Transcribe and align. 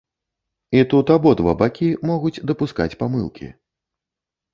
І 0.77 0.85
тут 0.93 1.11
абодва 1.15 1.53
бакі 1.59 1.89
могуць 2.11 2.41
дапускаць 2.53 2.89
памылкі. 3.03 3.51